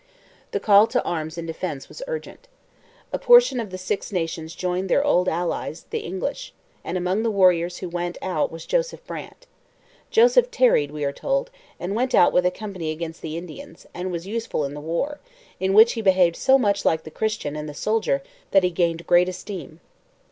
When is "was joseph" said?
8.51-9.05